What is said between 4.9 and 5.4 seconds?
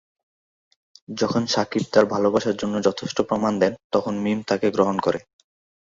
করেন।